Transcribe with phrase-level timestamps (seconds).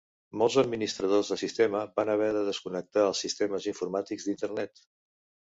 [0.41, 4.85] Molts administradors de sistemes van haver de desconnectar els sistemes informàtics d'Internet.